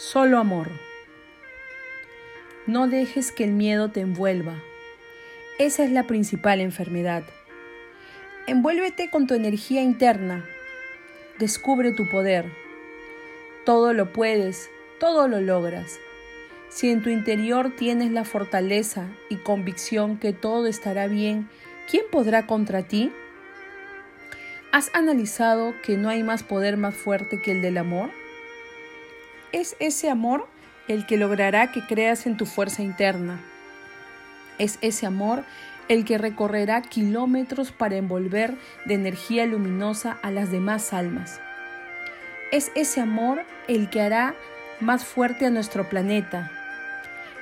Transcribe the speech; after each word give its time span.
Solo 0.00 0.38
amor. 0.38 0.68
No 2.66 2.88
dejes 2.88 3.32
que 3.32 3.44
el 3.44 3.52
miedo 3.52 3.90
te 3.90 4.00
envuelva. 4.00 4.54
Esa 5.58 5.84
es 5.84 5.90
la 5.90 6.06
principal 6.06 6.62
enfermedad. 6.62 7.22
Envuélvete 8.46 9.10
con 9.10 9.26
tu 9.26 9.34
energía 9.34 9.82
interna. 9.82 10.46
Descubre 11.38 11.92
tu 11.92 12.08
poder. 12.08 12.46
Todo 13.66 13.92
lo 13.92 14.10
puedes, 14.10 14.70
todo 14.98 15.28
lo 15.28 15.42
logras. 15.42 15.98
Si 16.70 16.88
en 16.88 17.02
tu 17.02 17.10
interior 17.10 17.76
tienes 17.76 18.10
la 18.10 18.24
fortaleza 18.24 19.06
y 19.28 19.36
convicción 19.36 20.16
que 20.16 20.32
todo 20.32 20.66
estará 20.66 21.08
bien, 21.08 21.50
¿quién 21.90 22.04
podrá 22.10 22.46
contra 22.46 22.84
ti? 22.84 23.12
¿Has 24.72 24.90
analizado 24.94 25.74
que 25.82 25.98
no 25.98 26.08
hay 26.08 26.22
más 26.22 26.42
poder 26.42 26.78
más 26.78 26.94
fuerte 26.94 27.38
que 27.38 27.52
el 27.52 27.60
del 27.60 27.76
amor? 27.76 28.10
Es 29.52 29.76
ese 29.80 30.08
amor 30.08 30.46
el 30.86 31.06
que 31.06 31.16
logrará 31.16 31.72
que 31.72 31.84
creas 31.84 32.26
en 32.26 32.36
tu 32.36 32.46
fuerza 32.46 32.82
interna. 32.82 33.40
Es 34.58 34.78
ese 34.80 35.06
amor 35.06 35.44
el 35.88 36.04
que 36.04 36.18
recorrerá 36.18 36.82
kilómetros 36.82 37.72
para 37.72 37.96
envolver 37.96 38.54
de 38.84 38.94
energía 38.94 39.46
luminosa 39.46 40.18
a 40.22 40.30
las 40.30 40.52
demás 40.52 40.92
almas. 40.92 41.40
Es 42.52 42.70
ese 42.76 43.00
amor 43.00 43.44
el 43.66 43.90
que 43.90 44.00
hará 44.00 44.36
más 44.78 45.04
fuerte 45.04 45.46
a 45.46 45.50
nuestro 45.50 45.88
planeta. 45.88 46.52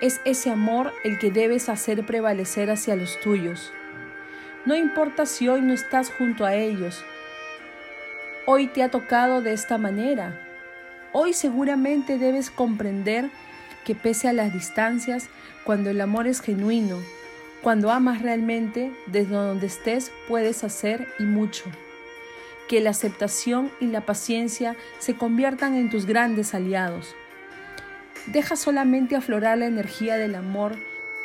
Es 0.00 0.20
ese 0.24 0.50
amor 0.50 0.92
el 1.04 1.20
que 1.20 1.30
debes 1.30 1.68
hacer 1.68 2.04
prevalecer 2.04 2.68
hacia 2.68 2.96
los 2.96 3.20
tuyos. 3.20 3.72
No 4.64 4.74
importa 4.74 5.24
si 5.24 5.48
hoy 5.48 5.60
no 5.60 5.72
estás 5.72 6.10
junto 6.10 6.44
a 6.44 6.54
ellos. 6.54 7.04
Hoy 8.44 8.66
te 8.66 8.82
ha 8.82 8.90
tocado 8.90 9.40
de 9.40 9.52
esta 9.52 9.78
manera. 9.78 10.51
Hoy 11.14 11.34
seguramente 11.34 12.16
debes 12.16 12.50
comprender 12.50 13.30
que 13.84 13.94
pese 13.94 14.28
a 14.28 14.32
las 14.32 14.52
distancias, 14.52 15.28
cuando 15.64 15.90
el 15.90 16.00
amor 16.00 16.26
es 16.26 16.40
genuino, 16.40 16.98
cuando 17.62 17.90
amas 17.90 18.22
realmente, 18.22 18.90
desde 19.06 19.34
donde 19.34 19.66
estés 19.66 20.10
puedes 20.26 20.64
hacer 20.64 21.06
y 21.18 21.24
mucho. 21.24 21.64
Que 22.66 22.80
la 22.80 22.90
aceptación 22.90 23.70
y 23.78 23.86
la 23.86 24.00
paciencia 24.00 24.74
se 24.98 25.14
conviertan 25.14 25.74
en 25.74 25.90
tus 25.90 26.06
grandes 26.06 26.54
aliados. 26.54 27.14
Deja 28.26 28.56
solamente 28.56 29.14
aflorar 29.14 29.58
la 29.58 29.66
energía 29.66 30.16
del 30.16 30.34
amor 30.34 30.76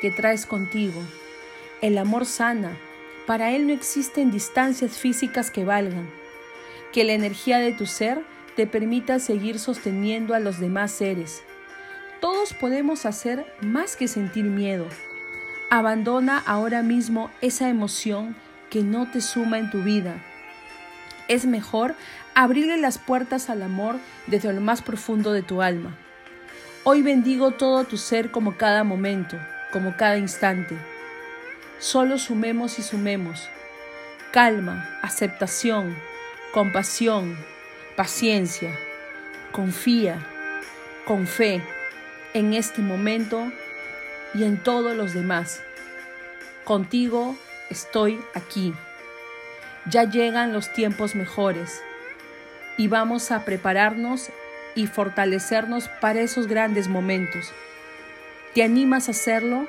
que 0.01 0.11
traes 0.11 0.45
contigo. 0.45 1.01
El 1.81 1.97
amor 1.97 2.25
sana. 2.25 2.77
Para 3.25 3.51
él 3.51 3.67
no 3.67 3.73
existen 3.73 4.31
distancias 4.31 4.97
físicas 4.97 5.49
que 5.49 5.63
valgan. 5.63 6.09
Que 6.91 7.03
la 7.03 7.13
energía 7.13 7.59
de 7.59 7.72
tu 7.72 7.85
ser 7.85 8.22
te 8.58 8.66
permita 8.66 9.19
seguir 9.19 9.59
sosteniendo 9.59 10.33
a 10.33 10.39
los 10.39 10.59
demás 10.59 10.91
seres. 10.91 11.44
Todos 12.19 12.55
podemos 12.55 13.05
hacer 13.05 13.45
más 13.61 13.95
que 13.95 14.08
sentir 14.08 14.45
miedo. 14.45 14.88
Abandona 15.69 16.39
ahora 16.39 16.81
mismo 16.81 17.30
esa 17.41 17.69
emoción 17.69 18.35
que 18.72 18.81
no 18.81 19.11
te 19.11 19.22
suma 19.22 19.59
en 19.59 19.69
tu 19.69 19.83
vida. 19.83 20.16
Es 21.28 21.45
mejor 21.45 21.94
abrirle 22.33 22.78
las 22.78 22.97
puertas 22.97 23.52
al 23.52 23.61
amor 23.61 23.97
desde 24.25 24.52
lo 24.52 24.59
más 24.59 24.81
profundo 24.81 25.33
de 25.33 25.44
tu 25.44 25.61
alma. 25.61 25.95
Hoy 26.83 27.03
bendigo 27.03 27.52
todo 27.52 27.83
tu 27.83 27.97
ser 27.97 28.31
como 28.31 28.58
cada 28.58 28.83
momento, 28.83 29.38
como 29.72 29.95
cada 29.95 30.17
instante. 30.17 30.75
Solo 31.78 32.17
sumemos 32.17 32.80
y 32.80 32.81
sumemos. 32.81 33.47
Calma, 34.31 34.97
aceptación, 35.03 35.95
compasión, 36.53 37.38
paciencia, 37.98 38.78
confía, 39.52 40.23
con 41.08 41.26
fe 41.26 41.64
en 42.36 42.53
este 42.53 42.84
momento 42.84 43.52
y 44.36 44.44
en 44.44 44.62
todos 44.62 44.96
los 44.96 45.16
demás. 45.16 45.63
Contigo 46.63 47.36
estoy 47.72 48.22
aquí. 48.36 48.75
Ya 49.90 50.03
llegan 50.03 50.53
los 50.53 50.72
tiempos 50.74 51.16
mejores 51.16 51.81
y 52.78 52.88
vamos 52.88 53.31
a 53.31 53.46
prepararnos 53.46 54.30
y 54.75 54.86
fortalecernos 54.86 55.90
para 56.00 56.22
esos 56.22 56.46
grandes 56.46 56.88
momentos. 56.88 57.52
¿Te 58.53 58.62
animas 58.62 59.07
a 59.07 59.12
hacerlo? 59.12 59.68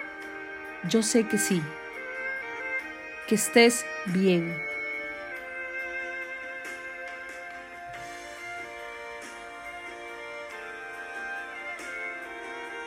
Yo 0.87 1.03
sé 1.03 1.27
que 1.27 1.38
sí. 1.38 1.62
Que 3.27 3.37
estés 3.37 3.87
bien. 4.05 4.68